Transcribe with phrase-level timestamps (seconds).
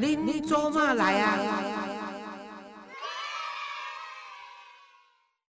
[0.00, 1.36] 您做嘛来啊？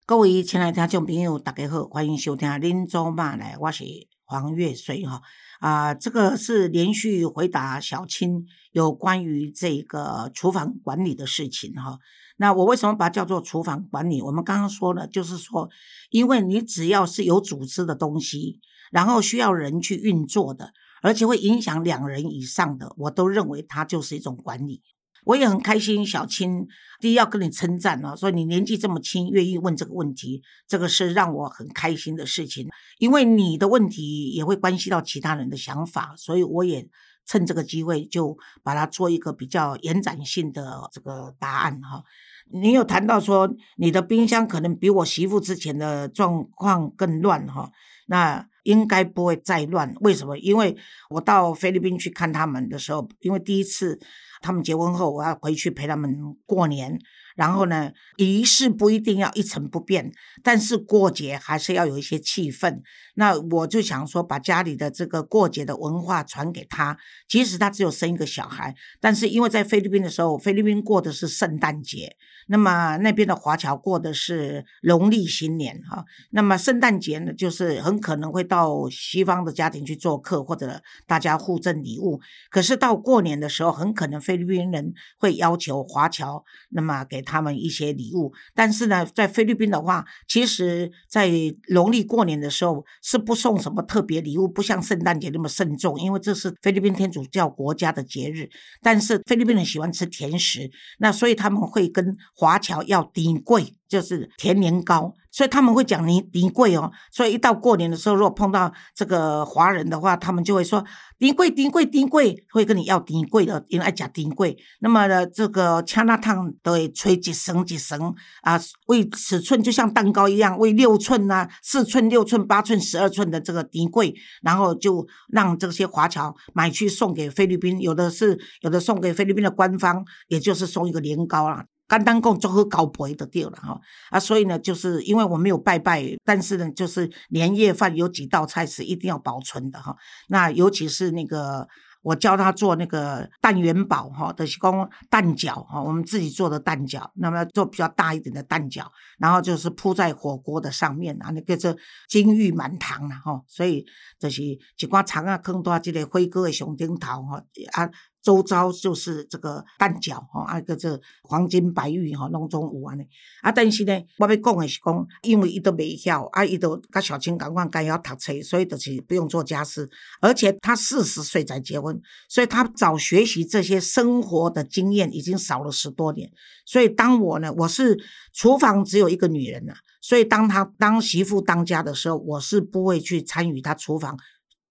[0.05, 3.84] 各位亲爱的听众朋友，大家好，欢迎收听《您做嘛来》，我是
[4.25, 5.23] 黄月水哈
[5.61, 11.98] 啊，这个是连续回答小青有关于这个厨房管理的事情哈。
[12.37, 14.20] 那我为什么把它叫做厨房管理？
[14.20, 15.70] 我们刚刚说了，就是说，
[16.11, 18.59] 因为你只要是有组织的东西，
[18.91, 20.73] 然后需要人去运作的。
[21.02, 24.80] 而且会影响两人以上的，我都认为它就是一种管理。
[25.25, 26.66] 我也很开心，小青
[26.98, 32.69] 第一要跟你称赞哦，说你年纪这么轻，愿意问这个问题，这个是让我很开心的事情。
[32.98, 36.88] 因为你的问题也会关系到其他人的想法，所以我也
[37.25, 42.03] 趁这个机会就把它做一个比较延展性的这个答案哈。
[42.50, 47.70] 你有谈到说你的冰箱可能比我媳妇之前的状况更乱哈，
[48.06, 48.48] 那。
[48.62, 50.36] 应该不会再乱，为什么？
[50.39, 50.77] 因为
[51.11, 53.98] 我到菲律宾去看他们的时候，因为第一次
[54.41, 56.98] 他们结婚后，我要回去陪他们过年。
[57.34, 62.80] 然后呢，仪式不一定要一成不变，但是过节还是要有一些气氛。
[63.14, 66.97] 那我就想说，把家里的这个过节的文化传给他。
[67.27, 72.14] 即使他只有生一个小孩，但是因为在菲律宾的时候，菲律宾过的是圣诞节，
[72.48, 76.05] 那么那边的华侨过的是农历新年哈。
[76.30, 82.20] 那么圣诞节呢，就是很可能会到西方的家庭去做客，或者大家互赠礼物。
[82.50, 87.22] 可是到过年的时候，很可能菲律宾人会要求华侨，那么给。
[87.23, 91.31] 他们一些礼物，但是呢，在菲律宾的话，其实，在
[91.69, 98.48] 农历过年的时候是不送什么特别礼物，不像圣诞节那么慎重，因为这是菲律宾天主教国家的节日。
[98.83, 105.14] 但是菲律宾人喜欢吃甜食，那所以他们会跟华侨要顶贵，就是甜年糕。
[105.33, 110.84] 所以他们会讲你迪贵哦，所以一到过年的时候，如果碰到这个华人的话，他们就会说
[111.19, 114.57] 迪贵迪贵迪贵，会跟你要迪贵的，因为爱讲迪贵。
[114.80, 131.64] 那么呢，这个枪那烫都会吹几绳几绳啊，为尺寸就像蛋糕一样，为六寸啊、四寸、六寸、八寸、十二寸的这个迪贵，然后就让这些华侨买去送给菲律宾，有的是有的送给菲律宾的官方，也就是送一个年糕啦。
[131.88, 133.79] 干单供做好搞培的掉了哈
[134.11, 139.94] 啊，所以呢，就是因为我没有拜拜，但是呢，就是年夜饭有几道菜是一定要保存的哈。
[140.29, 141.69] 那尤其是那个
[142.03, 148.87] 我教他做那个蛋元宝哈，的是光蛋饺哈，我们自己做的蛋饺，那么做比较大一点的蛋饺，
[149.19, 151.76] 然后就是铺在火锅的上面啊，那个是
[152.09, 153.85] 金玉满堂了哈，所以
[154.19, 157.91] 这是一挂长啊坑多这个辉哥的上顶头哈啊。
[158.22, 163.02] 周遭就是这个蛋饺吼，啊个这黄金白玉吼，拢总有安尼。
[163.43, 169.88] 啊，但是呢，我要讲的是讲，因为伊都未晓，啊，伊都甲小青赶快该要读册，所以就是不用做家事。
[170.20, 176.31] 而且他四十岁才结婚，所以他早学习这些生活的经验已经少了十多年。
[176.64, 177.99] 所以当我呢，我是
[178.32, 184.16] 厨房只有一个女人呐，所以当他当媳妇当家的时候，我是不会去参与他厨房，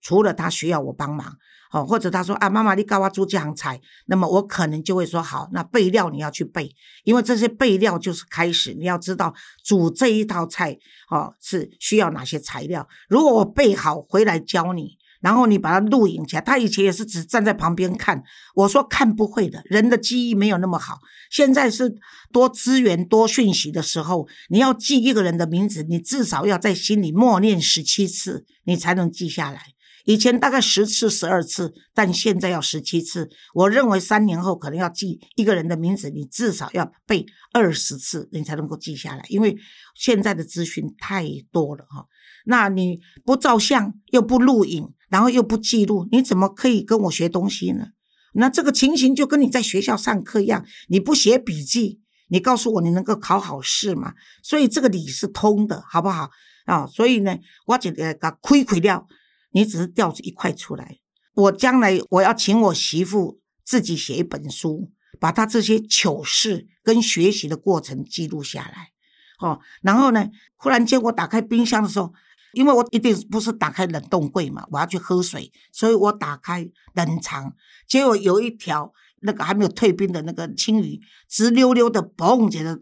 [0.01, 1.37] 除了他需要我帮忙。
[1.71, 6.69] 哦，或者他说啊，妈妈，你教我煮这样菜，那么我可能就会说好，那备料你要去备，
[7.05, 10.77] 因为这些备料就是开始，你要知道煮这一道菜
[11.09, 12.85] 哦是需要哪些材料。
[13.07, 18.21] 如果我备好回来教你，然后你把它录影起来，他以前也是只站在旁边看，
[18.55, 20.99] 我说看不会的，人的记忆没有那么好。
[21.29, 21.95] 现在是
[22.33, 29.67] 多资源多讯息的时候，你要记一个人的名字，你至少要在心里默念十七次，你才能记下来。
[30.05, 33.29] 以前大概十次、十二次，但现在要十七次。
[33.53, 39.23] 我认为三年后可能要记一个人的名字，你至少要背二十次，你才能够记下来。
[39.29, 39.55] 因为
[39.95, 42.05] 现在的资讯太多了哈。
[42.45, 47.87] 那你不照相，又不录影，然后又不记录，你怎么可以跟我学东西呢？
[48.33, 54.13] 那这个情形就跟你在学校上课一样，你不写笔记，你告诉我你能够考好试吗？
[54.41, 56.31] 所以这个理是通的，好不好
[56.65, 56.87] 啊？
[56.87, 57.37] 所以呢，
[57.67, 59.05] 我觉得给亏亏掉。
[59.53, 60.97] 你只是掉出一块出来，
[61.33, 68.91] 我将来我要请我媳妇自己写一本书，把她这些糗事跟学习的过程记录下来。
[69.39, 72.13] 哦，然后呢，忽然间我打开冰箱的时候，
[72.53, 77.53] 因为我一定不是打开冷冻柜嘛，我要去喝水，所以我打开冷藏，
[77.87, 82.79] 结果有一条那个还没有退冰的那个青鱼，直溜溜的嘣一下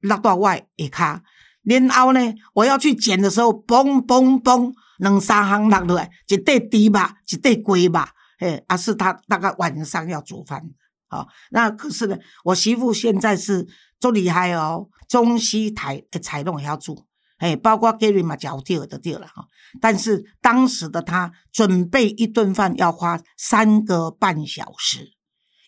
[0.00, 1.22] 落到外一卡，
[1.62, 4.74] 然后呢，我要去捡的时候，嘣嘣嘣。
[5.00, 8.00] 两三行落落来，一袋猪肉，一袋鸡肉，
[8.38, 10.62] 嘿，啊是他大概晚上要煮饭，
[11.08, 13.66] 好，那可是呢，我媳妇现在是
[13.98, 17.06] 做厉害哦，中西台的菜拢也要煮，
[17.38, 19.46] 嘿，包括 Gary 嘛，脚掉的掉了哈，
[19.80, 25.12] 但是当时的他准备一顿饭要花三个半小时，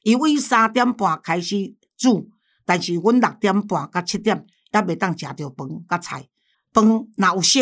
[0.02, 2.30] 因为三点半开始煮，
[2.64, 6.28] 但是阮六点半到七点还袂当食着饭甲菜。
[6.72, 7.60] 饭若有色，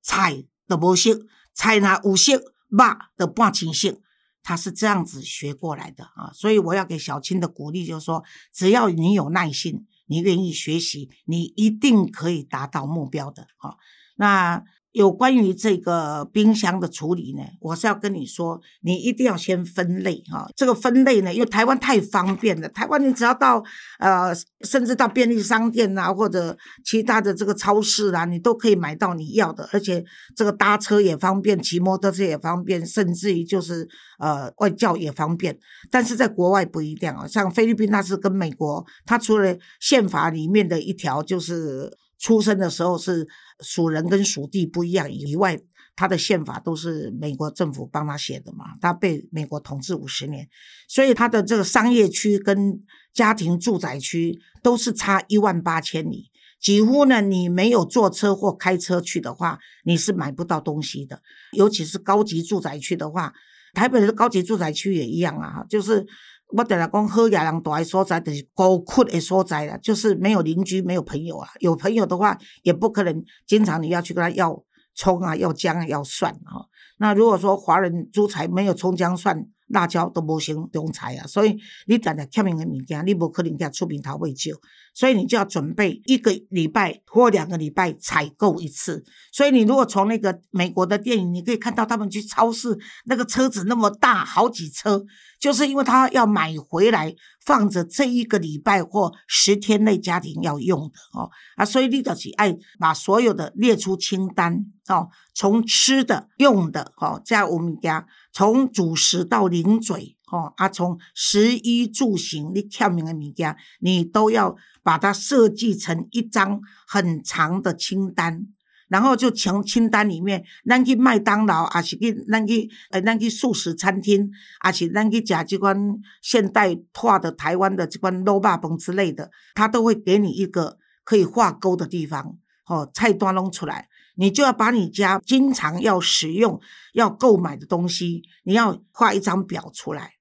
[0.00, 2.32] 菜的无色；菜若有色，
[2.68, 2.84] 肉
[3.16, 4.00] 的半清色。
[4.42, 8.22] 他是这样子学过来的啊，所以我要给小青的鼓励就是说，
[8.52, 13.76] 只要你有耐心，你愿意学习，你一定可以达到目标的啊。
[14.16, 14.64] 那。
[14.94, 20.48] 有关于这个冰箱的处理呢，我是要跟你说，你一定要先分类哈。
[20.54, 23.60] 这个分类呢，因为台湾太方便了，台湾你只要到
[23.98, 30.04] 呃，甚至到便利商店啊，或者其他的这个超市啊，你都可以买到你要的，而且
[30.36, 33.88] 这个搭车也方便，骑摩托车也方便，甚至于就是
[34.20, 35.58] 呃外教也方便。
[35.90, 41.98] 但是在国外不一样啊，像菲律宾，它是跟美国，它除了宪法里面的一条就是。
[42.18, 43.26] 出生的时候是
[43.60, 45.58] 属人跟属地不一样以外，
[45.96, 48.66] 他的宪法都是美国政府帮他写的嘛。
[48.80, 50.48] 他被美国统治五十年，
[50.88, 52.80] 所以他的这个商业区跟
[53.12, 56.30] 家庭住宅区都是差一万八千里，
[56.60, 61.20] 几乎呢，你没有坐车或开车去的话，你是买不到东西的。
[61.52, 63.32] 尤其是高级住宅区的话，
[63.72, 66.06] 台北的高级住宅区也一样啊，就是。
[66.56, 71.48] 我等下讲好野人住的所在，就是孤苦的所在啦，就是没有邻居，没有朋友啊。
[71.60, 74.62] 有朋友的话，也不可能经常你要去跟他要
[74.94, 76.64] 葱啊、要姜啊、要蒜啊。
[76.98, 79.46] 那如果说华人租财没有葱姜蒜。
[79.68, 81.56] 辣椒都无成中菜啊，所以
[81.86, 84.50] 你常常欠用的物件，你无可能给出名头未少，
[84.92, 89.02] 所以你就要准备一个礼拜或两个礼拜采购一次。
[89.32, 95.02] 所以你如果从那个美国的电影，你可以看到他们去超市，那个车子那么大，好几车，
[95.40, 97.14] 就是因为他要买回来
[97.44, 108.06] 放着这一个礼拜或十天内家庭要用的哦啊，所以你就是爱把所有的列出清单哦，从吃的、用的哦，在我们家。
[108.34, 118.48] 从主食到零嘴，吼啊，从食衣住行，你欠命的物件，你都要把它设计成一张很长的清单，
[118.88, 124.28] 然后就从清单里面，咱去麦当劳，啊是去咱去呃，咱去素食餐厅，
[124.58, 125.76] 啊是咱去食这款
[126.20, 133.88] 现代化的台湾的这款肉霸崩之类的，他都会给你一个可以画勾的地方，哦，菜单弄出来。
[134.16, 136.60] 你就要把你家经常要使用、
[136.92, 140.12] 要购买的东西，你要画一张表出来。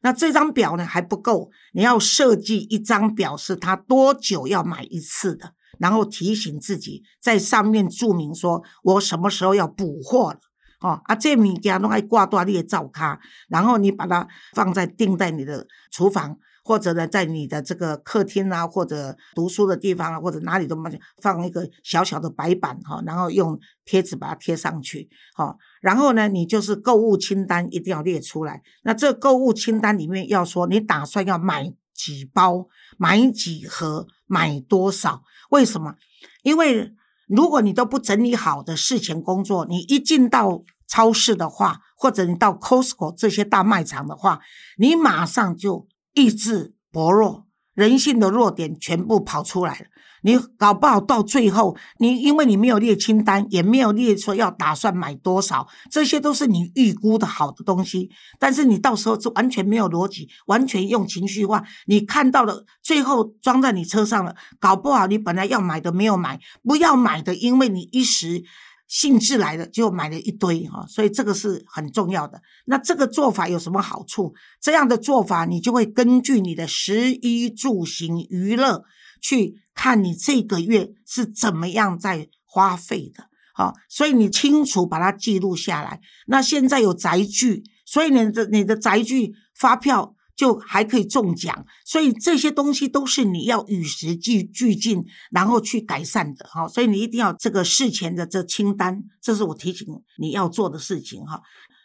[0.00, 10.38] 那这张表呢还不够，你要设计一张表，是他多久要买一次的，然后提醒自己在上面注明说，我什么时候要补货了。
[10.80, 13.18] 哦，啊，这物件弄爱挂断你的灶卡，
[13.48, 16.36] 然后你把它放在钉在你的厨房。
[16.68, 20.76] 或者呢，在你的这个客厅啊，或者读书的地方啊，或者哪里都
[21.22, 28.60] 放一个小小的白板哈，然后用贴纸把它贴上去，好，然后呢，你就是购物清单一定要列出来。
[28.82, 32.68] 那这购物清单里面要说，你打算要买几包，
[32.98, 35.22] 买几盒，买多少？
[35.48, 35.94] 为什么？
[36.42, 36.92] 因为
[37.28, 44.40] 如果你都不整理好的事前工作，你一进到超市的话，或者你到 Costco 这些大卖场的话，
[44.76, 45.88] 你马上就。
[46.14, 49.86] 意志薄弱，人性的弱点全部跑出来了。
[50.22, 58.10] 你搞不好到最后，你因为你没有列清单，也没有列说要打算买多少，这些都是你预估的好的东西。
[58.36, 61.62] 但是你到时候是完全没有逻辑，完全用情绪化。
[61.86, 68.42] 你看到了，最后装在你车上了，搞不好你本来要买的没有买，不要买的，因为你一时。
[68.88, 72.40] 兴致来了就买了一堆哈，所以这个是很重要的。
[72.64, 74.34] 那这个做法有什么好处？
[74.60, 78.82] 这样的做法，你就会根据你的食衣住行娱乐
[79.20, 83.28] 去看你这个月是怎么样在花费的。
[83.54, 86.00] 好，所以你清楚把它记录下来。
[86.26, 90.14] 那现在有宅具，所以你的你的宅具发票。
[90.38, 96.68] 就还可以中奖，所以这些东西都是你要与时俱俱进，然后去改善的哈。
[96.68, 101.42] 所以你一定要这个事前的这清单，这是我提醒你要做的事情哈。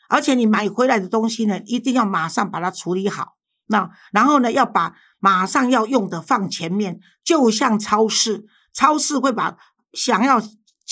[0.07, 3.33] 而且你买回来的东西呢，一定要马上把它处理好。
[3.65, 9.57] 那然后呢，要把马上要用的放前面，就像超市，超市会把
[9.93, 10.39] 想要。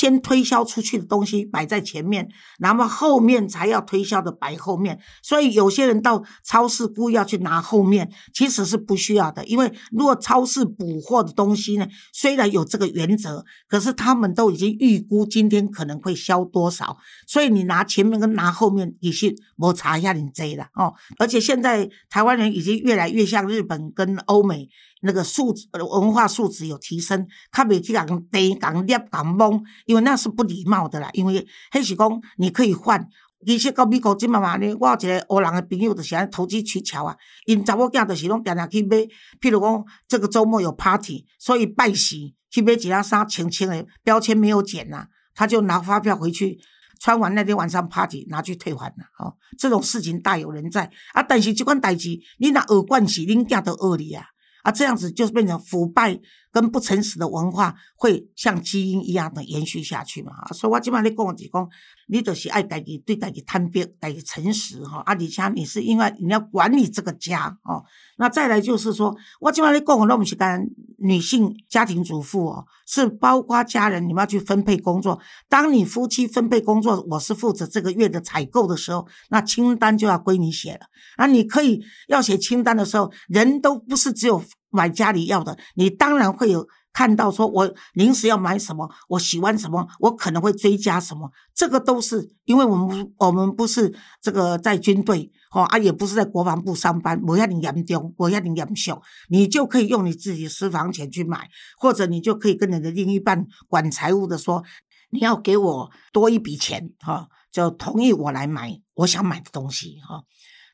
[0.02, 2.28] 先推销出去的东西摆在前面，
[2.58, 5.00] 然后后面才要推销的摆后面。
[5.22, 9.46] 所以有些人到超市故意要去拿后面，其实是不需要的。
[9.46, 20.92] 因为如果超市补货的东西呢，虽然有这个原则，可是他们都已经预估今天可能会销多少，所以你拿前面跟拿后面也是摩擦一下你贼了哦。
[21.20, 24.68] 而且现在台湾人已经越来越像日本跟欧美。
[25.02, 31.10] 那个素质文化素质有提升，他袂去讲低讲捏讲懵，因为那是不礼貌的啦。
[31.14, 33.08] 因为黑喜公你可以换
[33.44, 37.18] 其实到美国即嘛嘛呢，我有一个黑人的朋友，就是安投机取巧啊。
[37.48, 38.98] 因查某囝就是拢定定去买，
[39.42, 46.60] 譬如讲这个周末有 party，所以拜喜去买几件衫，清清的标签没有剪呐，他就拿发票回去，
[47.00, 49.06] 穿完那天晚上 party 拿去退还了。
[49.18, 51.24] 哦，这种事情大有人在啊。
[51.24, 54.24] 但是这款代志，你若学惯势，恁囝都恶你啊。
[54.64, 56.20] 啊，这样子就变成腐败
[56.52, 60.34] 跟不诚实的文化，会像基因一样的延续下去嘛？
[60.34, 61.70] 啊，所以我今晚你跟我讲，
[62.08, 64.98] 你就是爱家己对家己坦白、家己诚实哈。
[65.00, 67.84] 啊，而且你是因为你要管理这个家哦。
[68.18, 70.64] 那再来就是说，我今晚你讲我那么是干
[70.98, 75.20] 女性家庭主妇哦，是包括家人，你们要去分配工作。
[75.50, 80.82] 当你夫妻分配工作，我是负责这个月的采购的时候，那清单就要归你写了。
[81.16, 104.64] 啊，你可以要写清单的时候，人都不是只有买家里要的，你当然会有看到说，我临时要买什么，我喜欢什么，我可能会追加什么，这个都是因为我们我们不是这个在军队哦，啊，也不是在国防部上班，我要你严重，我要你严重，你就可以用你自己私房钱去买，或者你就可以跟你的另一半管财务的说，
[105.12, 110.24] 你要给我多一笔钱哈，就同意我来买我想买的东西哈。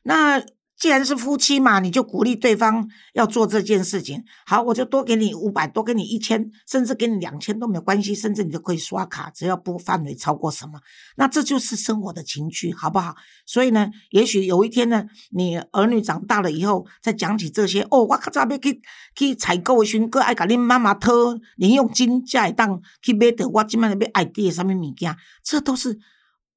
[0.04, 0.40] 那
[0.78, 4.22] 既然是夫妻嘛，你就鼓励对方要做这件事情。
[4.46, 10.78] 好，我就多给你五百，多给你一千，甚至给你两千都没有关系，甚至你就可以刷卡，只要不范围超过什么。
[11.16, 13.16] 那这就是生活的情趣，好不好？
[13.44, 18.80] 所以呢，也许有一天呢，你儿女长大了以后，再讲起这些哦，我靠，这边去
[19.16, 21.12] 去采购的时，哥爱甲恁妈妈讨
[21.56, 23.48] 零用金，才会当去买的。
[23.48, 25.98] 我今麦要爱滴什么物件，这都是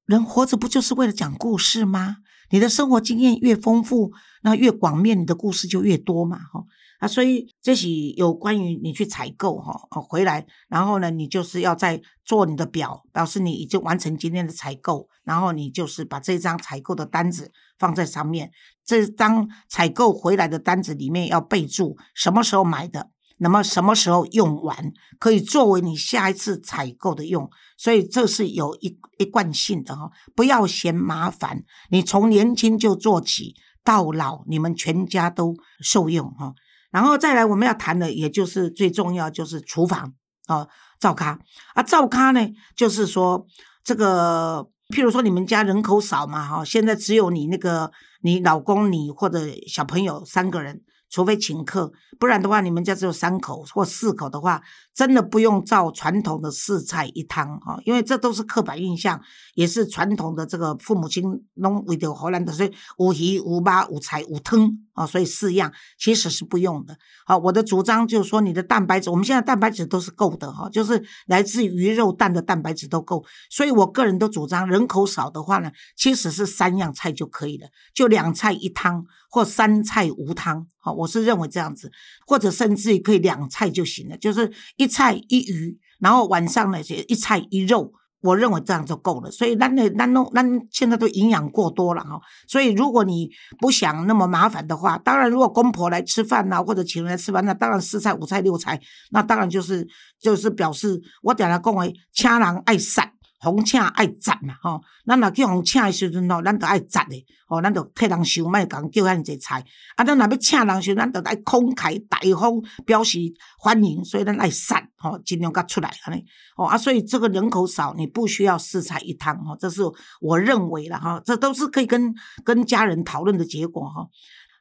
[0.06, 2.18] 人活着不就是为了讲故事吗？
[2.52, 6.62] 你的生活经验越丰富，那越广面，你的故事就越多嘛，哈
[6.98, 9.72] 啊，所以这是有关于你去采购哈，
[10.08, 18.52] 回来，然后呢，你就是要在做你的表，表示你已经完成今天的采购，然后你就是把这张采购的单子放在上面，
[18.84, 23.10] 这张采购回来的单子里面要备注什么时候买的。
[23.38, 36.52] 那么什么时候用完，可以作为你下一次采购的用，所以这是有一一贯性的哈，不要嫌麻烦，你从年轻就做起，到老你们全家都受用哈。
[36.90, 40.12] 然后再来我们要谈的，也就是最重要就是厨房
[40.46, 40.68] 啊，
[41.00, 41.38] 灶咖
[41.74, 42.40] 啊，灶咖呢，
[42.76, 43.44] 就是说
[43.82, 47.90] 这个，譬如说你们家人口少嘛哈，现在只有你那个
[48.22, 50.82] 你老公你或者小朋友三个人。
[51.12, 54.62] 除非请客，不然的话，你们家只有三口或四口的话，
[54.94, 59.20] 真的不用照传统的四菜一汤哈，因为这都是刻板印象，
[59.54, 66.96] 也是传统的这个父母亲弄为的荷兰的，所以五鱼五八五菜五汤啊，所以四样其实是不用的。
[67.24, 80.66] 好，我的主张就是说，你的蛋白质，我们现在蛋白质都是够的哈，就是来自鱼肉蛋的蛋白质都够，所以我个人都主张，人口少的话呢，其实是三样菜就可以了，就两菜一汤或三菜无汤。
[80.84, 81.92] 好，我是认为这样子，
[82.26, 89.30] 或者甚至于可以两菜就行了，就是一菜一鱼，然后晚上呢些一菜一肉，我认为这样就够了。
[89.30, 99.86] 所以那那那弄那现在都营养过多了哈，所以如果你不想那么麻烦的话，当然如果公婆来吃饭呐，或者请人来吃饭，那当然四菜五菜六菜，那当然就是
[100.20, 103.12] 就是表示我点来讲为请人爱散。
[103.42, 109.64] 红请爱赞嘛，吼，咱若去红请的时阵吼，咱都爱赞的，吼，咱就替人收，莫讲叫遐尼济菜。
[109.96, 113.18] 啊，咱若要请人时，咱就爱慷慨大方，表示
[113.58, 116.24] 欢迎，所以咱爱散，吼，尽量甲出来安尼，
[116.56, 119.82] 哦啊，所以这个人口少，你不需要四菜一汤，吼，这是
[120.20, 124.06] 我认为了哈，这都是可以跟跟家人讨论的结果哈。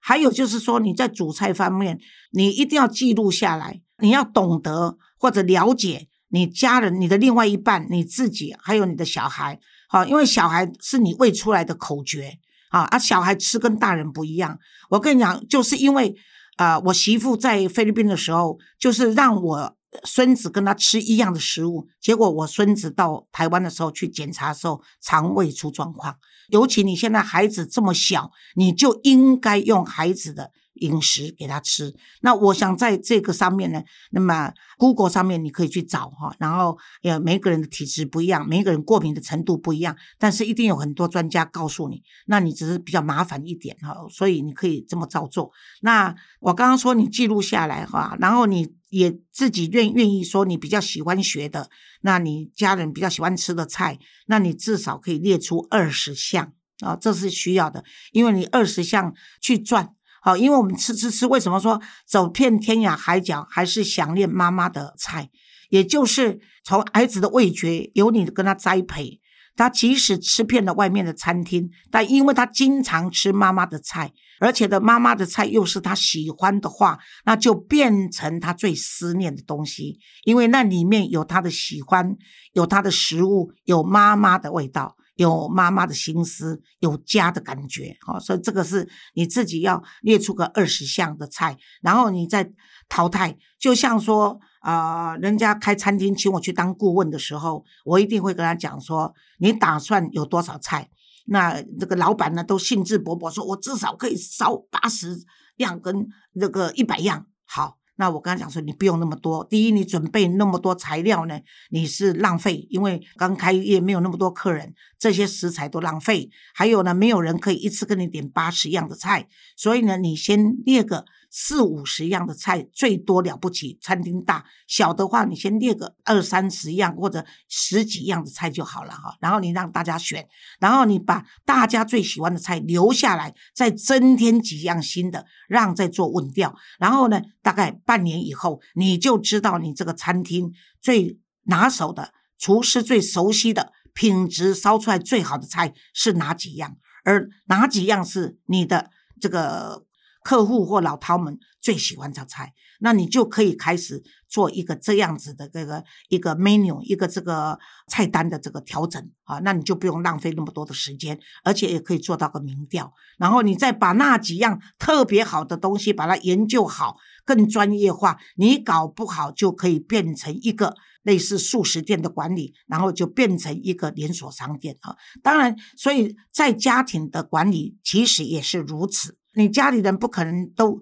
[0.02, 2.00] 还有就是说，你在煮菜方面，
[2.32, 6.08] 你一定要记录下来，你要懂得或者了解。
[6.32, 14.58] 你家人、你的另外一半、你自己，还有你的小孩，好，因为小孩是你喂出来的口诀啊，啊，小孩吃跟大人不一样。
[14.90, 16.16] 我跟你讲，就是因为
[16.58, 26.16] 啊，我媳妇在菲律宾的时候，就是让我孙子跟他吃一样的食物，结果我孙子到台湾的时候去检查的时候，肠胃出状况。
[26.48, 30.52] 尤其你现在孩子这么小，你就应该用孩子的。
[30.82, 45.52] 饮食给他吃，那我想在这个上面呢，那么 Google 上面你可以去找哈，然后呃每个人的体质不一样，每个人过敏的程度不一样，但是一定有很多专家告诉你，那你只是比较麻烦一点哈，所以你可以这么照做。
[45.82, 51.70] 那我刚刚说你记录下来哈，然后你也自己愿愿意说你比较喜欢学的，
[52.02, 59.94] 那你家人比较喜欢吃的菜，那你至少可以列出二十项啊，这是需要的，因为你二十项去赚。
[60.24, 65.32] 好，因为我们吃吃吃，为什么说走遍天涯海角还是想念妈妈的菜？
[65.70, 69.20] 也就是从孩子的味觉由你跟他栽培，
[69.56, 82.16] 他即使吃遍了外面的餐厅，但因为他经常吃妈妈的菜，而且的妈妈的菜又是他喜欢的话，那就变成他最思念的东西，因为那里面有他的喜欢，
[82.54, 84.96] 有他的食物，有妈妈的味道。
[85.16, 92.52] 有妈妈的心思，有家的感觉，好，所以这个是你自己要列出个二十项的菜，然后你再
[92.88, 93.38] 淘汰。
[93.60, 100.90] 就像说，啊，人家开餐厅请我去当顾问的时候，我一定会跟他讲说，你打算有多少菜？
[101.26, 105.24] 那这个老板呢，都兴致勃勃说，我至少可以烧八十
[105.58, 107.81] 样跟那个一百样，好。
[108.02, 109.44] 那我刚才讲说，你不用那么多。
[109.44, 111.40] 第一，你准备那么多材料呢，
[111.70, 116.32] 你是浪费，因为刚开业没有那么多客人，这些食材都浪费。
[116.56, 121.06] 还有呢，没有人可以一次跟你点八十样的菜，所以呢，你先列个。
[121.34, 129.16] 四五十样的菜最多了不起，餐厅大小的话，你先列个二三十样或者十几样的菜就好了哈。
[129.22, 130.28] 然后你让大家选，
[130.60, 136.54] 然后你把大家最喜欢的菜留下来，再增添几样新的，让再做问调。
[136.78, 148.90] 然后呢，大概半年以后，你就知道你这个餐厅最拿手的厨师最熟悉的品质烧出来最好的菜是哪几样，而哪几样是你的
[149.22, 149.86] 这个。
[150.24, 174.96] 客户或老饕们最喜欢这菜，那你就可以开始做一个这样子的这个一个 menu，一个这个菜单的这个调整啊，那你就不用浪费那么多的时间，而且也可以做到个民调，然后你再把那几样特别好的东西把它研究好，更专业化，你搞不好就可以变成一个类似素食店的管理，然后就变成一个连锁商店啊。
[175.24, 179.18] 当然，所以在家庭的管理其实也是如此。
[179.34, 180.82] 你家里人不可能都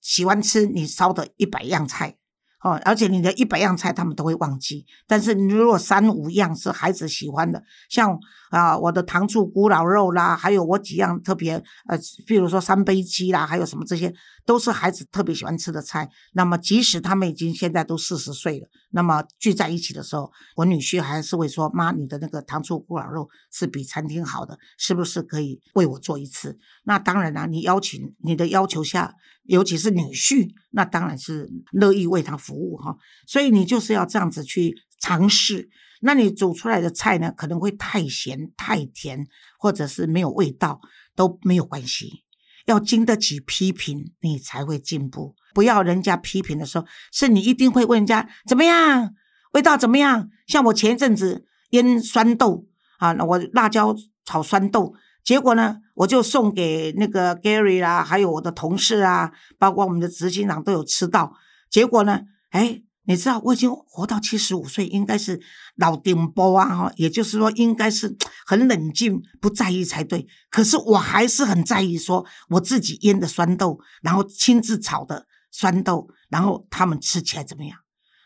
[0.00, 2.16] 喜欢吃你烧的一百样菜
[2.62, 4.84] 哦，而且你的一百样菜他们都会忘记。
[5.06, 8.18] 但是你如果三五样是孩子喜欢的，像
[8.50, 11.54] 啊我的糖醋咕老肉啦，还有我几样特别
[11.86, 11.96] 呃，
[12.26, 14.12] 比如说三杯鸡啦，还有什么这些，
[14.48, 16.08] 都是孩子特别喜欢吃的菜。
[16.32, 29.12] 那么即使他们已经现在都四十岁了，那么聚在一起的时候，我女婿还是会说：“妈，你的那个糖醋咕老肉是比餐厅好的，是不是可以为我做一次？”那当然啦，你邀请你的要求下，
[29.44, 32.96] 尤其是女婿，那当然是乐意为他服务哈。
[33.26, 35.68] 所以你就是要这样子去尝试。
[36.00, 39.26] 那你煮出来的菜呢，可能会太咸、太甜，
[39.58, 40.80] 或者是没有味道，
[41.14, 42.24] 都没有关系。
[42.68, 45.34] 要经得起批评，你才会进步。
[45.54, 49.14] 不要人家批评的时候，是你一定会问人家怎么样，
[49.52, 50.28] 味道怎么样？
[50.46, 52.66] 像我前一阵子腌酸豆
[52.98, 54.94] 啊，我辣椒炒酸豆。
[55.24, 61.32] 结果呢，我就送给那个 Gary 啦，还有我的同事啊，包括我们的执行长都有吃到。
[61.70, 65.40] 结果呢，哎，你知道我已经活到七十五岁，应该是
[65.76, 70.26] 老顶波啊，哈，也就是说应该是 很冷静，不在意才对。
[70.50, 77.78] 可是我还是很在意，说我自己腌的酸豆，然后亲自炒的酸豆，然后他们吃起来怎么样？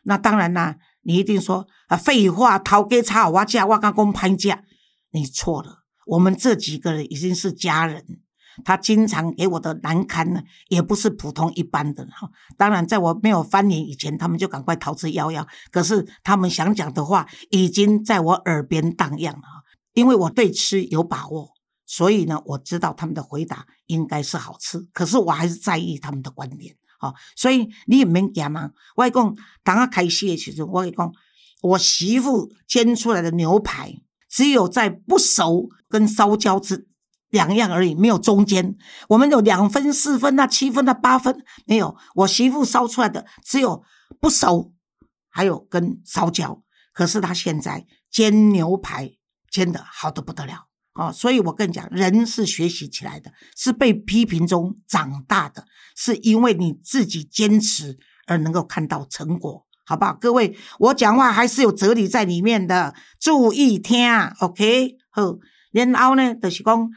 [0.02, 4.64] 那当然啦，你一定说啊，废话，陶给炒我价，我刚公盘价，
[5.12, 5.84] 你错了。
[6.06, 8.04] 我们这几个人已经是家人，
[8.64, 12.30] 他经常给我的难堪呢，也不是普通一般的哈。
[12.56, 15.46] 当然，在我没有翻脸以前，他们就赶快逃之夭夭。
[15.70, 19.62] 可是他们想讲的话，已经在我耳边荡漾了哈。
[19.94, 21.50] 因为我对吃有把握，
[21.86, 24.78] 所以呢，我知道他们的回答应该是好吃。
[24.92, 27.12] 可是我还是在意他们的观点啊。
[27.36, 28.70] 所以你也免讲嘛。
[28.96, 31.12] 我讲，当他开戏的时候，我讲，
[31.62, 34.02] 我媳妇煎出来的牛排。
[34.34, 36.88] 只有在不熟跟烧焦之
[37.32, 38.76] 两样而已，没有中间。
[39.08, 41.96] 我们有两分、四分、啊、七分、啊、八分，没有。
[42.14, 43.82] 我媳妇烧出来的只有
[44.20, 44.72] 不熟，
[45.28, 46.62] 还有跟烧焦。
[46.92, 49.10] 可是她现在煎牛排
[49.50, 55.64] 煎的好的不得了哦，所以我跟你讲，人是学习起来的，是被批评中长大的，
[55.96, 59.66] 是因为你自己坚持而能够看到成果。
[59.84, 60.14] 好不好？
[60.14, 64.08] 各位，我讲话还是有哲理在里面的，注意听。
[64.40, 65.38] OK，好。
[65.72, 66.88] 然后呢，就是讲，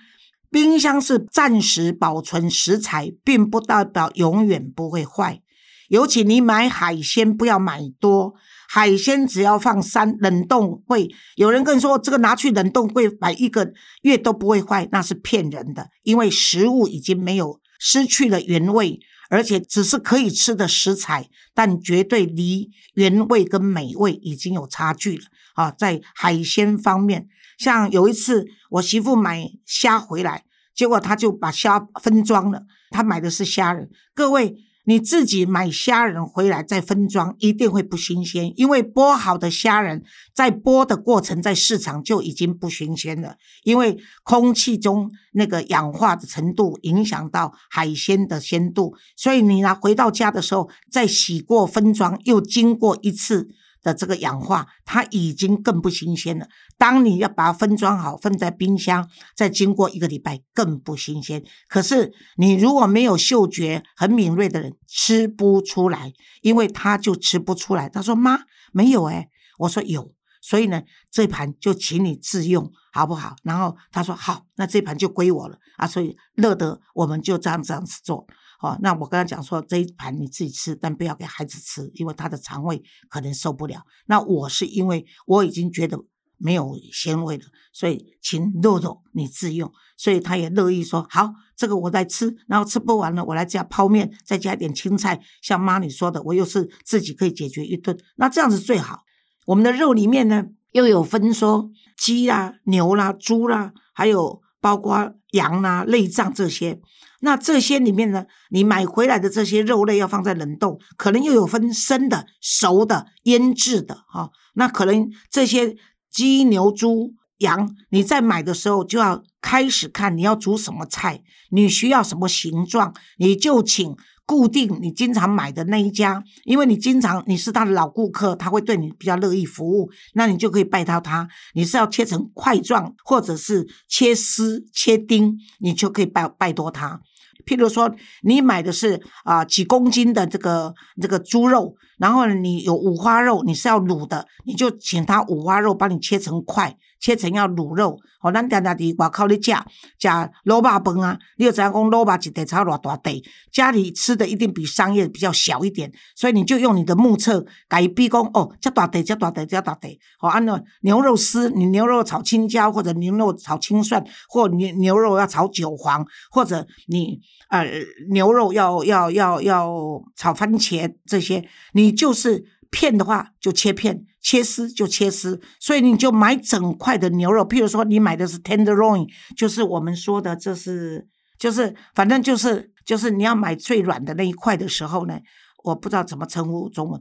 [0.56, 5.42] 冰箱是暂时保存食材，并不代表永远不会坏。
[5.90, 8.34] 尤其你买海鲜，不要买多，
[8.70, 11.14] 海鲜只要放三冷冻柜。
[11.36, 19.02] 有人跟你说，这个拿去冷冻柜摆一个月都不会坏，那是骗人的，因为食物已经没有失去了原味。
[19.28, 25.24] 而且只是可以吃的食材，但绝对离原味跟美味已经有差距了
[25.56, 25.72] 啊！
[25.72, 30.45] 在海鲜方面，像有一次我媳妇买虾回来，
[30.76, 33.90] 结果他就把虾分装了，他买的是虾仁。
[34.14, 53.50] 各位，你自己买虾仁回来再分装，一定会不新鲜，因为剥好的虾仁在剥的过程，在市场就已经不新鲜了，因为空气中那个氧化的程度影响到海鲜的鲜度，所以你拿回到家的时候再洗过分装，又经过一次。
[53.86, 56.48] 的这个氧化，它已经更不新鲜了。
[56.76, 61.44] 当你要把它分装好，放在冰箱，再经过一个礼拜，更不新鲜。
[61.70, 67.88] 可是你如果没有嗅觉很敏锐的人，吃不出来，因为他就吃不出来。
[67.88, 68.40] 他说：“妈，
[68.74, 73.36] 没有哎。”我说：“有。”所以呢，这盘就请你自用，好不好？
[73.44, 78.26] 然后他说：“好，那这盘就归我了啊。”所以乐得我们就这样这样子做。
[78.62, 83.82] 哦，那我跟他讲说，这一盘你自己吃，但不要给孩子吃，因为他的肠胃可能受不了。
[84.08, 86.00] 那我是因为我已经觉得
[86.38, 99.04] 没有鲜味了，所以请肉肉你自用，所以他也乐意说好，这个我在吃，然后吃不完了，我来加泡面，再加点青菜，像妈你说的，我又是自己可以解决一顿，那这样子最好。
[99.48, 106.80] 我们的肉里面呢，又有分说鸡啦、牛啦、猪啦，还有包括羊啊、内脏这些。
[107.22, 114.32] 那这些里面呢，你买回来的这些肉类要放在冷冻，可能又有分生的、熟的、腌制的，哈。
[114.56, 115.76] 那可能这些
[116.10, 131.28] 鸡、牛、猪、羊，你在买的时候就要开始看你要煮什么菜，你需要什么形状，你就请固定你经常买的那一家，因为你经常你是他的老顾客，他会对你比较乐意服务，那你就可以拜托他。
[131.54, 137.00] 你是要切成块状，或者是切丝、切丁，你就可以拜拜托他。
[137.46, 146.76] 譬如说，你买的是啊几公斤的这个这个猪肉，然后你有五花肉，你是要卤的，你就请他五花肉帮你切成块。
[147.06, 150.08] 切成要卤肉，哦，咱常常伫外口咧食食
[150.46, 167.64] 卤肉饭啊，你又知影讲卤肉一地炒偌大地，家里吃的一定比商业比较小一点，所以你就用你的目测，改比讲哦，这大地，这大地，这大地，好，按照牛肉丝，你牛肉炒青椒，或者牛肉炒青蒜，或牛牛肉要炒韭黄，或者你呃
[168.10, 169.72] 牛肉要要要要
[170.16, 172.44] 炒番茄这些，你就是
[172.76, 174.06] 片的话就切片。
[174.28, 177.48] 切丝就切丝，所以你就买整块的牛肉。
[177.48, 179.08] 譬如说，你买的是 tenderloin，
[179.38, 181.08] 就是我们说的，这是
[181.38, 185.20] 就是反正就是就是你要买最软的那一块的时候呢，
[185.64, 187.00] 我不知道怎么称呼中文，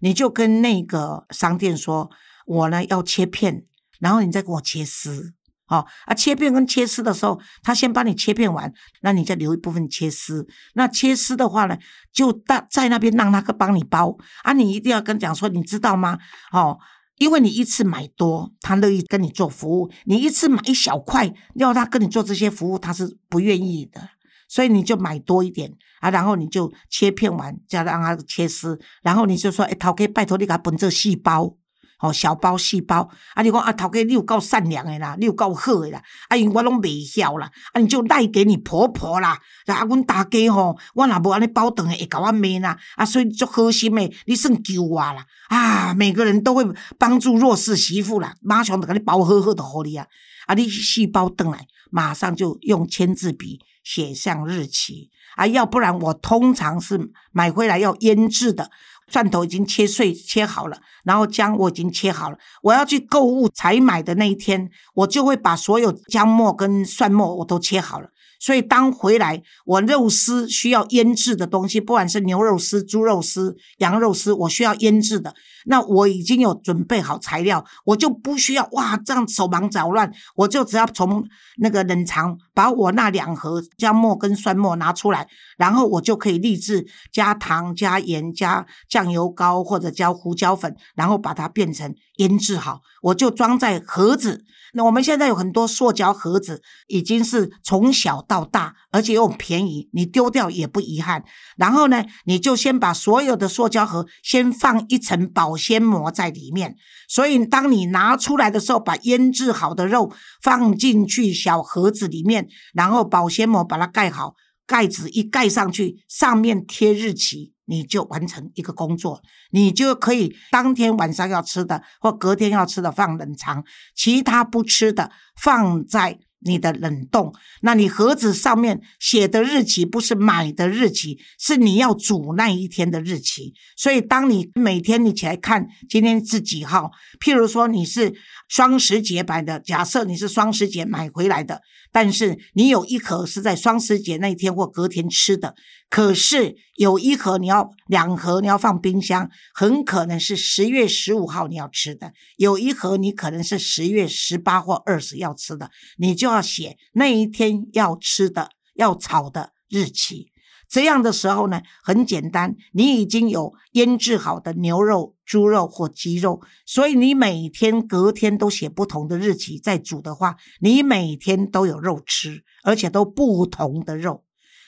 [0.00, 2.10] 你就跟那个商店说，
[2.44, 3.64] 我呢要切片，
[3.98, 5.32] 然后你再给我切丝。
[5.68, 10.46] 好啊，切片跟切丝的时候，他先帮你切片完，那你再留一部分切丝。
[10.74, 11.76] 那切丝的话呢，
[12.12, 14.52] 就大在那边让他帮你包啊。
[14.52, 16.18] 你一定要跟讲说，你知道吗？
[16.52, 16.78] 哦，
[17.18, 24.10] 因为你一次买多，他乐意跟你做服务；你一次买一小块，要他跟你做这些服务，他是不愿意的。
[24.48, 31.56] 所以你就买多一点啊，然后你就切片完，再让他切丝，然后你就说，哎，头哥，拜托你给他分这细包。
[31.98, 33.42] 哦，小包细包，啊！
[33.42, 36.36] 你讲啊，头家你有够善良的啦，你有够好的啦，啊！
[36.36, 37.80] 因我拢未晓啦，啊！
[37.80, 39.82] 你就赖给你婆婆啦，啊！
[39.84, 43.04] 阮大家吼，我若无安尼包顿会甲我骂啦，啊！
[43.04, 45.94] 所以足好心的，你算救我啦，啊！
[45.94, 46.66] 每个人都会
[46.98, 50.06] 帮助弱势媳妇啦，马上就甲你包好好的好你啊！
[50.46, 50.54] 啊！
[50.54, 55.46] 你细胞顿来，马上就用签字笔写上日期，啊！
[55.46, 58.70] 要不然我通常是买回来要腌制的。
[59.12, 62.36] 蒜头已经切碎切好了，然后姜我已经切好了。
[62.62, 68.08] 我要去购物采买的那一天，我就会把所有姜末跟蒜末我都切好了。
[68.38, 75.34] 所以当回来我肉丝需要腌制的东西，不管是牛肉丝、猪肉丝、羊肉丝，我需要腌制的。
[75.64, 81.24] 那我已经有准备好材料，我就不需要哇这样手忙脚乱，我就只要从
[81.56, 94.42] 那个冷藏把我那两盒姜末跟蒜末拿出来，然后我就可以立志加糖、加盐、加酱油膏或者加胡椒粉，然后把它变成腌制好，我就装在盒子。
[94.72, 101.24] 那我们现在有很多塑胶盒子，已经是从小到大，而且又便宜，你丢掉也不遗憾。
[101.56, 106.76] 然后呢，你就先把所有的塑胶盒先放一层保鲜膜在里面，
[107.08, 114.34] 所以当你拿出来的时候，把腌制好的肉放进去小盒子里面，然后保鲜膜把它盖好，
[114.66, 117.52] 盖子一盖上去，上面贴日期。
[117.68, 125.10] 你就完成一个工作，你就可以当天晚上要吃的或隔天要吃的放冷藏，其他不吃的
[125.42, 127.32] 放在你的冷冻。
[127.62, 133.54] 那你盒子上面写的日期不是买的日期，是你要煮那一天的日期。
[133.76, 138.14] 所以当你每天你起来看今天是几号，譬如说你是
[138.48, 145.54] 双十节买的，假设你是双十节买回来的，但是你有一盒是在双十节那一天或隔天吃的。
[145.88, 160.32] 可是有一盒你要两盒你要放冰箱，很可能是十月十五号你要吃的；有一盒你可能是十月十八或二十要吃的，你就要写那一天要吃的、要炒的日期。
[160.68, 174.24] 这样的时候呢，很简单，你已经有腌制好的牛肉、猪肉或鸡肉，所以你每天隔天都写不同的日期再煮的话，你每天都有肉吃，而且都不同的肉。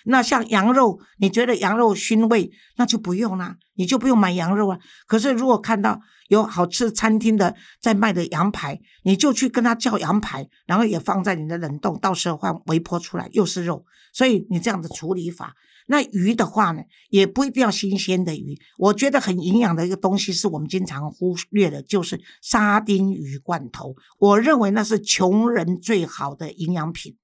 [0.08, 4.78] 那像羊肉，你觉得羊肉熏味，那就不用啦，你就不用买羊肉啊。
[5.06, 13.84] 可是如果看到有好吃餐厅的在卖的羊排，你就去跟他叫羊排，然后也放在你的冷冻，到时候换微波出来又是肉。
[14.12, 15.54] 所以你这样的处理法。
[15.90, 18.58] 那鱼的话呢，也不一定要新鲜的鱼。
[18.76, 23.94] 我觉得很营养的一个东西，是我们经常忽略的，就是沙丁鱼罐头。
[24.18, 27.16] 我认为那是穷人最好的营养品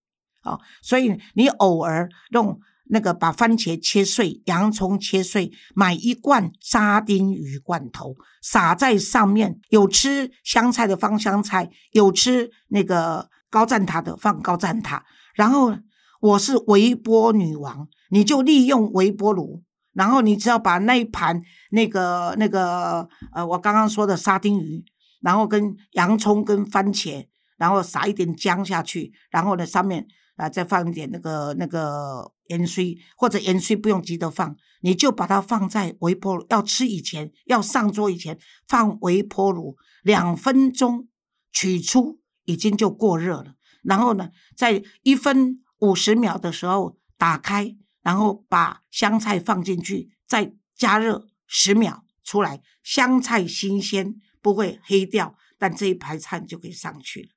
[0.42, 0.58] 啊。
[0.80, 9.60] 所以你偶尔用那个把番茄切碎，洋葱切碎，买一罐沙丁鱼罐头，撒在上面。
[9.70, 15.04] 有吃香菜的放香菜，有吃那个高赞塔的放高赞塔。
[15.34, 15.76] 然后
[16.20, 17.88] 我是微波女王。
[18.10, 21.42] 你就利用微波炉，然后你只要把那一盘
[21.72, 24.84] 那个那个呃，我刚刚说的沙丁鱼，
[25.20, 41.08] 然后跟洋葱跟番茄，然后撒一点姜下去，然后呢上面啊再放一点那个那个盐水，或者盐水不用急着放，你就把它放在微波炉，要吃以前要上桌以前放微波炉两分钟，
[41.52, 47.76] 取出已经就过热了，然后呢在一分五十秒的时候打开。
[48.04, 57.28] 然后把香菜放进去，再加热十秒出来，香菜新鲜不会黑掉，但这一排菜就可以上去了。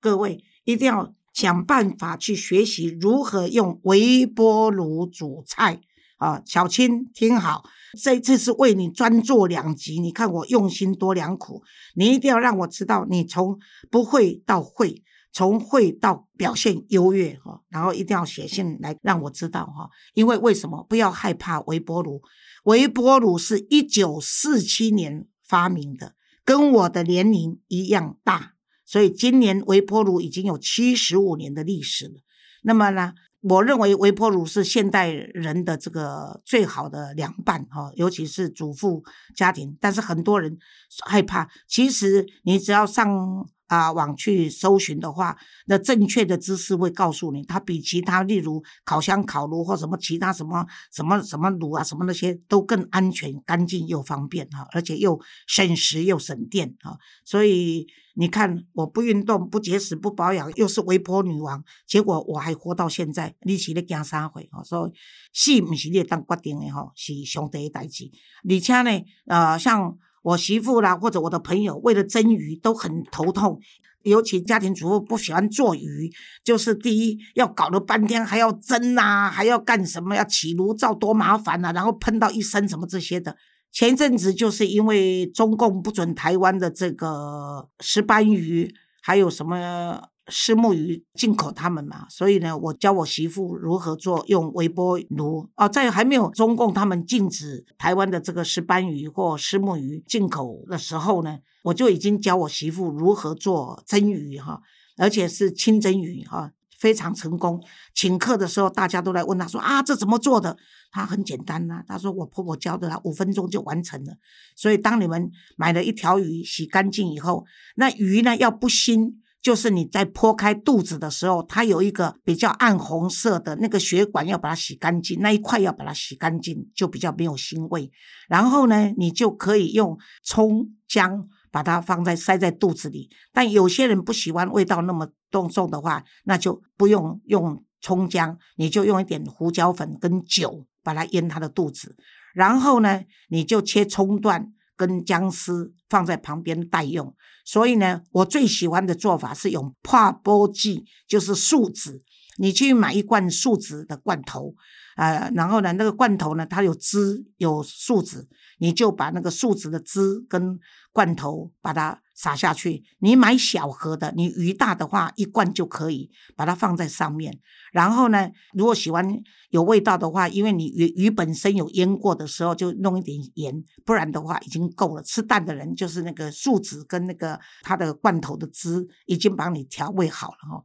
[0.00, 5.80] 各位一定要想办法去学习如何用微波炉煮菜
[6.18, 6.42] 啊！
[6.44, 7.64] 小青听好，
[8.02, 11.62] 这次是为你专做两集，你看我用心多良苦，
[11.94, 13.58] 你一定要让我知道你从
[13.90, 15.02] 不会到会。
[15.34, 22.20] 从会到表现优越哈，然后一定要写信来让我知道哈，因为为什么不要害怕微波炉？
[22.64, 26.14] 微波炉是一九四七年发明的，
[26.44, 28.52] 跟我的年龄一样大，
[28.92, 32.20] 所以今年微波炉已经有七十五年的历史了。
[32.62, 39.02] 那么呢，我认为微波炉是现代人的这个最好的凉拌哈，尤其是主妇
[39.34, 39.78] 家庭。
[39.80, 40.58] 但是很多人
[41.06, 43.48] 害怕，其实你只要上。
[43.72, 56.98] 啊，网去搜寻的话，那正确的知识会告诉你，它比其他，例如烤箱、烤炉或什么其他什么什么什么炉啊，什么那些都更安全、干净又方便哈，而且又省时又省电哈。
[57.24, 64.50] 所以你看，我不运动、不节食、不保养，又是微波女王，结果我还活到现在，你是咧惊啥会？
[64.66, 64.92] 所以
[65.32, 68.10] 死不是你当决定的哈，是上帝的代志。
[68.46, 69.96] 而且呢，呃，像。
[70.22, 73.60] 我媳妇啦，或者我的朋友，为了蒸鱼都很头痛。
[74.04, 76.10] 尤其家庭主妇不喜欢做鱼，
[76.42, 80.16] 就是第一要搞了半天，还要蒸啊，还要干什么？
[80.16, 83.36] 要起炉灶多麻烦啊，然后喷到一身什么这些的。
[83.70, 90.02] 前一阵子就是因为中共不准台湾的这个石斑鱼，还有什么？
[90.32, 104.62] 石木鱼进口他们嘛，所以呢，我教我媳妇如何做，用微波炉哦，在还没有中共他们禁止台湾的这个石斑鱼或石木鱼进口的时候呢，我就已经教我媳妇如何做蒸鱼哈，
[104.96, 107.62] 而且是清蒸鱼哈，非常成功。
[107.94, 110.56] 请客的时候，大家都来问他说啊，这怎么做的？
[110.90, 114.14] 他很简单呐，他说我婆婆教的，他五分钟就完成了。
[114.56, 117.44] 所以当你们买了一条鱼，洗干净以后，
[117.76, 119.14] 那鱼呢要不腥。
[119.42, 127.90] 就是你在剖开肚子的时候，它有一个比较暗红色的那个血管，要把它洗干净，那一块要把它洗干净，就比较没有腥味。
[128.28, 133.10] 然后呢，你就可以用葱姜把它放在塞在肚子里。
[133.32, 141.96] 但有些人不喜欢味道那么重重的话，那就不用用葱姜，你就用一点胡椒粉跟酒把它腌它的肚子。
[142.32, 144.52] 然后呢，你就切葱段。
[144.76, 152.02] 跟姜丝放在旁边待用，所以呢，我最喜欢的做法是用破波剂，就是树脂。
[152.38, 154.54] 你去买一罐树脂的罐头，
[154.96, 158.26] 呃，然后呢，那个罐头呢，它有汁有树脂，
[158.58, 160.58] 你就把那个树脂的汁跟
[160.92, 162.84] 罐头把它撒下去。
[163.00, 167.36] 你买小盒的，你鱼大的话，一罐就可以把它放在上面。
[167.72, 169.04] 然后呢，如果喜欢
[169.50, 175.02] 有味道的话，因为你鱼鱼本身有腌过的时候，就弄一点盐，不然的话已经够了。
[175.02, 180.62] 吃蛋的人就是那个树脂跟那个它的罐头的汁已经帮你调味好了哈。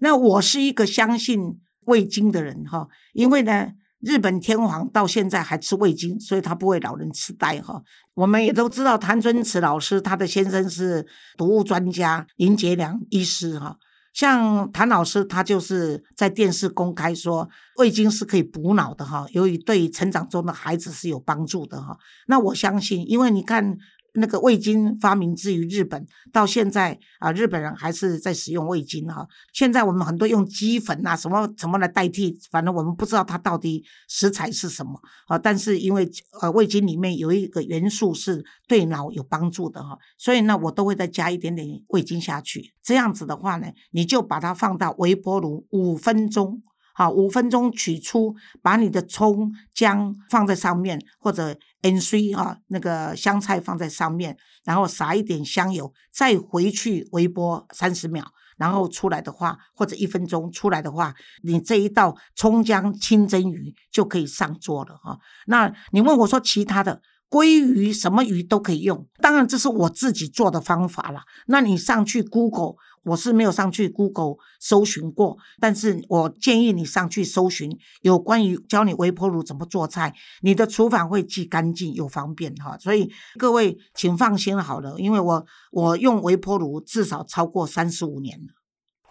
[0.00, 7.82] 那我是一个相信味精的人哈，因为呢，日本天皇到现在还吃味精，所以他不会老人痴呆哈。
[8.14, 13.76] 我们也都知道谭尊慈老师，他的先生是毒物专家林杰良医师哈。
[14.12, 21.96] 像谭老师，他就是在电视公开说味精是可以补脑的哈，由于对成长中的孩子是有帮助的哈。
[22.26, 23.76] 那我相信，因为你看。
[24.14, 29.26] 那个味精发明之于日本，到现在啊，日本人还是在使用味精哈。
[29.52, 35.38] 现在我们很多用鸡粉啊，什么什么来代替，反正我们不知道它到底食材是什么啊。
[35.38, 42.72] 但是因为呃味精里面有一个元素是对脑有帮助的哈，所以呢我都会再加一点点味精下去。
[42.82, 46.62] 这样子的话呢，你就把它放到微波炉五分钟。
[46.92, 58.24] 好，五分钟取出，把你的葱姜放在上面，或者 N C 啊那个香菜放在上面，然后撒一点香油，再回去微波三十秒，
[58.58, 65.18] 然后出来的话，或者一分钟出来的话，你这一道葱姜清蒸鱼就可以上桌了哈。
[65.46, 67.00] 那你问我说其他的
[67.30, 71.22] 鲑鱼什么鱼都可以用，当然这是我自己做的方法了。
[71.46, 72.74] 那你上去 Google。
[73.02, 77.70] 我是没有上去 Google 搜寻过，但是我建议你上去搜寻
[78.02, 82.76] 有关于教你微波炉怎么做菜，你的厨房会既干净又方便哈。
[82.78, 88.48] 所以各位请放心好了，因为我我用微波炉至少超过三十五年了。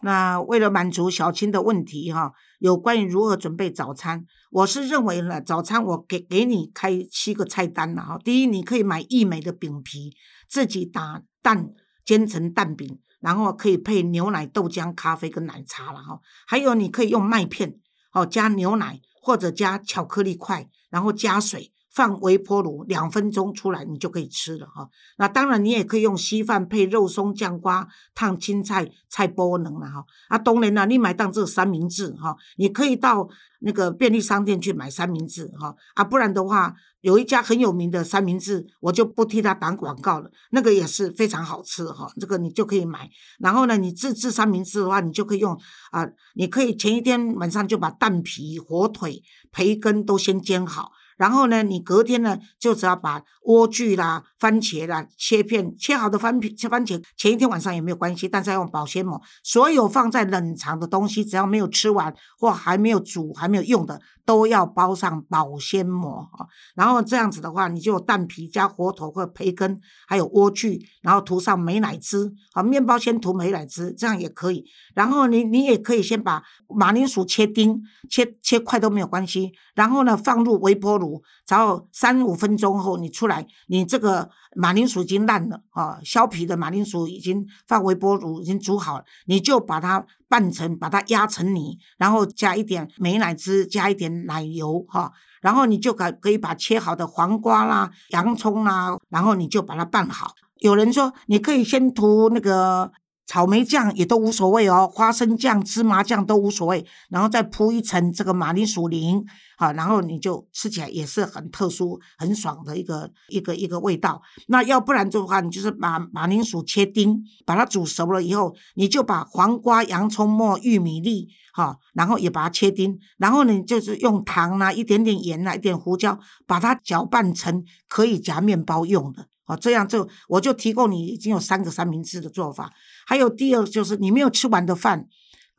[0.02, 8.18] 那为了满足小青的问题哈，有关于如何准备早餐，我是认为呢，早餐我给给你开七个菜单了哈。
[8.24, 10.14] 第一，你可以买益美的饼皮，
[10.48, 11.72] 自己打蛋
[12.06, 13.00] 煎成蛋饼。
[13.20, 17.80] 然后可以配牛奶、豆浆、咖啡跟奶茶了哈，还有你可以用麦片
[18.14, 21.74] 哦，加牛奶或者加巧克力块，然后加水。
[21.92, 24.88] 放微波炉两分钟出来，你就可以吃了哈。
[25.18, 30.06] 那当然，你也可以用稀饭配肉松、酱瓜、烫青菜、菜波能了哈。
[30.28, 33.28] 啊，当然了，你买当这三明治哈，你可以到
[33.62, 35.76] 那个便利商店去买三明治哈。
[35.96, 40.30] 啊，不然的话，有一家很有名的三明治，我就不替他打广告了。
[40.52, 43.10] 那个也是非常好吃哈，这个你就可以买。
[43.40, 45.60] 然后呢，你自制三明治的话，你就可以用
[45.92, 50.92] 啊，你可以前一天晚上就把蛋皮、火腿、培根都先煎好。
[51.20, 59.22] 然后呢，你隔天呢，就只要把莴苣啦、番茄啦切片，切好的番茄、切番茄，前一天晚上也没有关系，但是要用保鲜膜。
[59.44, 64.00] 所有放在冷藏的东西，只要没有吃完或还没有煮、还没有用的，
[64.30, 66.46] 都要包上保鲜膜啊。
[66.76, 74.64] 然后这样子的话，你就蛋皮加火腿或培根，还有莴苣，然后涂上美乃滋啊，面包先涂美乃滋，这样也可以。
[74.94, 81.24] 然后你你也可以先把马铃薯切丁、切切块都没有关系，然后呢放入微波炉。
[81.48, 100.34] 然后三五分钟后你出来，你这个马铃薯已经烂了啊，削皮的马铃薯已经放微波炉已经煮好了，你就把它拌成，把它压成泥，然后加一点美奶滋，加一点奶油哈，然后你就可可以把切好的黄瓜啦、洋葱啦，然后你就把它拌好。
[100.60, 102.92] 有人说你可以先涂那个。
[103.30, 109.24] 草莓酱也都无所谓哦，花生酱、芝麻酱都无所谓，然后再铺一层这个马铃薯泥，
[109.56, 114.20] 好，然后你就吃起来也是很特殊、很爽的一个一个一个味道。
[114.48, 129.28] 那要不然的话，你就是把马铃薯切丁，把它煮熟了以后，你就把黄瓜、洋葱末、玉米粒，哈，然后也把它切丁，然后你，就是用糖啊、一点点盐啊、一点胡椒，把它搅拌成可以夹面包用的。
[129.46, 132.72] 哦，这样就我就提供你已经有三个三明治的做法，
[133.10, 135.08] 还有第二就是你没有吃完的饭。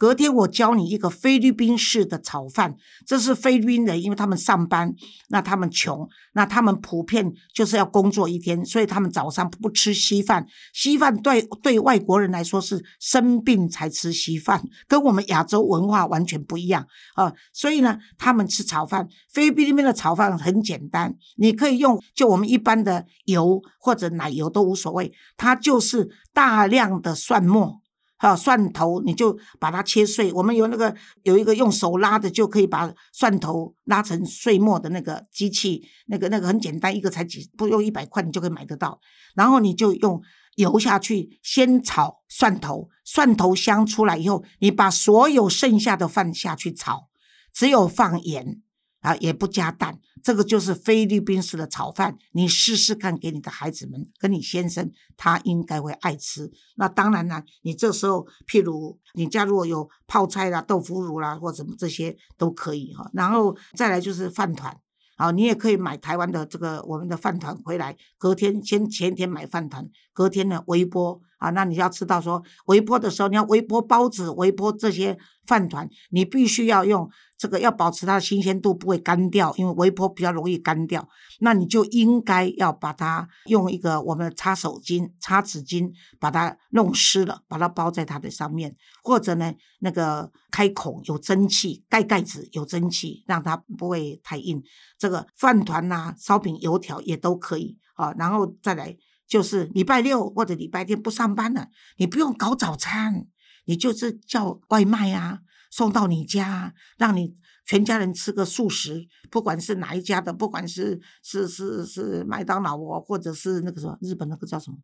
[0.01, 2.75] 隔天我教你一个菲律宾式的炒饭，
[3.07, 4.91] 这是菲律宾人，因为他们上班，
[5.29, 10.47] 那他们穷，那他们普遍就是要工作一天，所以他们早上不吃稀饭。
[10.73, 17.31] 稀饭对对外国人来说是生病才吃稀饭，跟我们亚洲文化完全不一样啊。
[17.53, 19.07] 所以呢，他们吃炒饭。
[19.31, 27.80] 菲律宾的炒饭很简单，你可以用就我们一般的油或者奶油都无所谓，它就是大量的蒜末。
[28.29, 30.33] 有蒜头，你就把它切碎。
[30.33, 39.01] 我们有那个有一个用手拉的，就可以把蒜头拉成碎末的那个机器，那个那个很简单，一个才几不用一百块，你就可以买得到。
[39.35, 40.21] 然后你就用
[40.57, 47.09] 油下去，先炒蒜头，蒜头香出来以后，你把所有剩下的饭下去炒，
[47.55, 48.61] 只有放盐。
[49.01, 52.17] 啊，也不加蛋，这个就是菲律宾式的炒饭。
[52.33, 56.51] 你试试看，给你的孩子们，跟你先生，他应该会爱吃。
[56.77, 63.11] 那当然了，你这时候，譬如你家如果有泡菜啦、豆腐乳啦，或什么这些都可以哈。
[63.15, 64.77] 然后再来就是饭团，
[65.17, 75.17] 啊，你也可以买台湾的这个我们的饭团回来，隔天先前天买饭团，隔天呢微波啊，那你要知道说，微波的时候，你要微波包子、微波这些
[75.47, 81.09] 饭团，你必须要用这个，要保持它的新鲜度不会干掉，因为微波比较容易干掉。
[81.41, 94.63] 那你就应该要把它用一个我们的擦手巾、擦纸巾把它弄湿了，把它包在它的上面，或者呢，那个开孔有蒸汽，盖盖子有蒸汽，让它不会太硬。
[94.99, 98.95] 这个饭团呐、烧饼、油条也都可以啊，然后再来。
[99.31, 101.69] 就是礼拜六或者礼拜天不上班了，
[101.99, 103.29] 你不用搞早餐，
[103.67, 105.39] 你就是叫外卖啊，
[105.71, 114.77] 送到你家，让你全家人吃个素食，不管是哪一家的，不管是是是是麦当劳哦，或者是那个什么日本那个叫什么，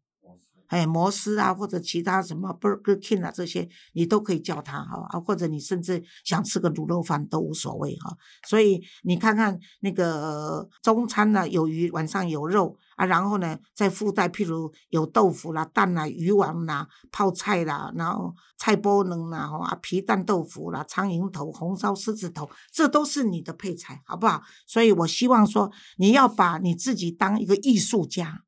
[0.68, 8.16] 哎摩斯啊，或者其他什么 Burger King 啊这些，你都可以叫他哈啊，或者你甚至想吃个卤肉饭都无所谓哈。
[8.46, 12.76] 所以你看看那个中餐呢，有鱼，晚上有肉。
[12.96, 24.40] 啊，然后呢，再附带譬如有豆腐啦、蛋啦、鱼丸啦、泡菜啦，然后菜包能啦，啊皮蛋豆腐啦、苍蝇头、红烧狮子头，这都是你的配菜，好不好？
[24.66, 28.40] 所以我希望说，你要把你自己当一个艺术家，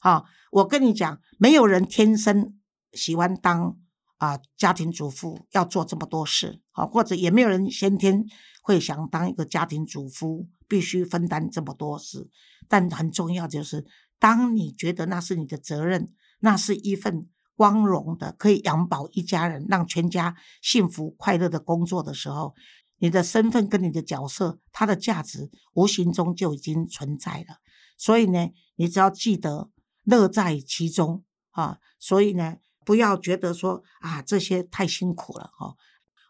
[0.00, 0.24] 好，
[0.56, 2.58] 我跟你讲，没有人天生
[2.92, 3.76] 喜欢当
[4.16, 8.24] 啊家庭主妇，要做这么多事，好，或者也没有人先天
[8.62, 10.48] 会想当一个家庭主妇。
[10.68, 12.28] 必须分担这么多事，
[12.68, 13.86] 但很重要就是，
[14.18, 22.52] 当你觉得那是你的责任，那是一份光荣的，可以养饱一家人，让全家幸福快乐的工作的时候，
[22.98, 27.58] 你的身份跟你的角色，它的价值无形中就已经存在了。
[27.96, 29.70] 所以呢，你只要记得
[30.06, 31.78] 乐在其中啊。
[31.98, 35.74] 所以呢，不要觉得说啊这些太辛苦了哈。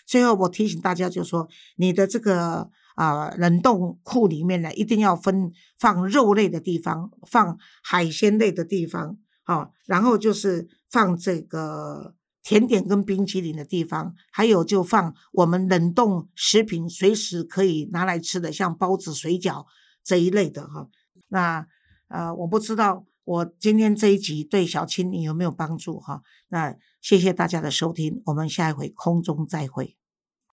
[0.04, 2.70] 最后我提醒大家，就说你的这个。
[2.96, 19.66] 啊，冷冻库里面呢，一定要分放肉类的地方，放海鲜类的地方，好，然后就是放这个甜点跟冰淇淋的地方，还有就放我们冷冻食品，随时可以拿来吃的，像包子、水饺
[20.02, 20.88] 这一类的哈。
[21.28, 21.66] 那
[22.08, 26.22] 呃，我不知道我今天这一集对小青你有没有帮助哈？
[26.48, 29.95] 那谢谢大家的收听，我们下一回空中再会。